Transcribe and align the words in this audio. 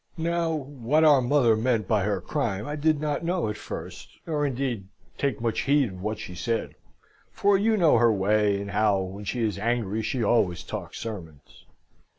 "Now, 0.17 0.51
what 0.51 1.03
our 1.03 1.21
mother 1.21 1.55
meant 1.55 1.87
by 1.87 2.05
her 2.05 2.21
crime 2.21 2.65
I 2.65 2.75
did 2.75 2.99
not 2.99 3.23
know 3.23 3.49
at 3.49 3.55
first, 3.55 4.09
or 4.25 4.47
indeed 4.47 4.87
take 5.15 5.39
much 5.39 5.59
heed 5.59 5.89
of 5.89 6.01
what 6.01 6.17
she 6.17 6.33
said; 6.33 6.73
for 7.31 7.55
you 7.55 7.77
know 7.77 7.97
her 7.99 8.11
way, 8.11 8.59
and 8.59 8.71
how, 8.71 8.99
when 8.99 9.25
she 9.25 9.41
is 9.43 9.59
angry, 9.59 10.01
she 10.01 10.23
always 10.23 10.63
talks 10.63 10.97
sermons. 10.99 11.65